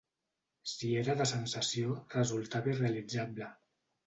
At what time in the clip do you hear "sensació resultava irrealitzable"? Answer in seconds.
1.31-3.53